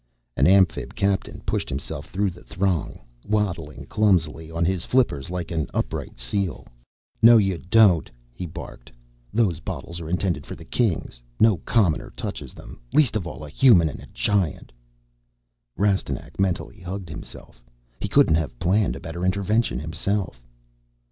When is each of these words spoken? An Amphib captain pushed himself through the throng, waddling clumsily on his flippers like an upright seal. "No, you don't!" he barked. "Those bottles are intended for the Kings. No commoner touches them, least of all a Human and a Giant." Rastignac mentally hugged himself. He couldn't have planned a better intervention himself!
An 0.35 0.47
Amphib 0.47 0.95
captain 0.95 1.41
pushed 1.41 1.69
himself 1.69 2.07
through 2.07 2.31
the 2.31 2.41
throng, 2.41 2.99
waddling 3.23 3.85
clumsily 3.85 4.49
on 4.49 4.65
his 4.65 4.83
flippers 4.83 5.29
like 5.29 5.51
an 5.51 5.67
upright 5.75 6.17
seal. 6.17 6.65
"No, 7.21 7.37
you 7.37 7.59
don't!" 7.69 8.09
he 8.33 8.47
barked. 8.47 8.91
"Those 9.31 9.59
bottles 9.59 10.01
are 10.01 10.09
intended 10.09 10.43
for 10.43 10.55
the 10.55 10.65
Kings. 10.65 11.21
No 11.39 11.57
commoner 11.57 12.09
touches 12.17 12.55
them, 12.55 12.79
least 12.91 13.15
of 13.15 13.27
all 13.27 13.45
a 13.45 13.49
Human 13.51 13.89
and 13.89 13.99
a 13.99 14.07
Giant." 14.07 14.71
Rastignac 15.77 16.39
mentally 16.39 16.79
hugged 16.79 17.09
himself. 17.09 17.61
He 17.99 18.07
couldn't 18.09 18.37
have 18.41 18.57
planned 18.57 18.95
a 18.95 18.99
better 18.99 19.23
intervention 19.23 19.77
himself! 19.77 20.41